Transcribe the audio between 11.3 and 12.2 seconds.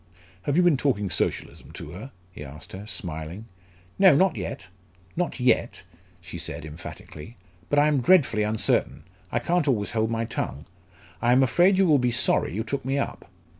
am afraid you will be